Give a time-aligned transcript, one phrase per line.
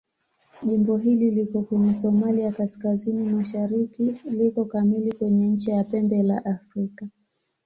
[0.63, 7.07] Jimbo hili liko kwenye Somalia kaskazini-mashariki liko kamili kwenye ncha ya Pembe la Afrika.